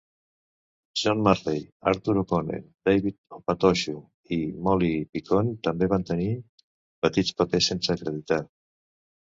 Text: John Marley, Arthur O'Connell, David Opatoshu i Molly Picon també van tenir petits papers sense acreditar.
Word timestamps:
John 1.01 1.19
Marley, 1.25 1.59
Arthur 1.91 2.15
O'Connell, 2.21 2.63
David 2.89 3.19
Opatoshu 3.39 3.95
i 4.39 4.39
Molly 4.69 4.91
Picon 5.17 5.53
també 5.69 5.93
van 5.95 6.09
tenir 6.11 6.29
petits 7.09 7.41
papers 7.43 7.73
sense 7.75 7.95
acreditar. 7.99 8.45